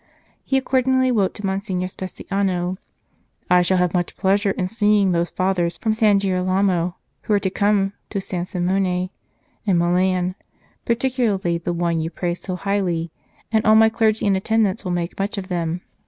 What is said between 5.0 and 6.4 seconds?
those Fathers from San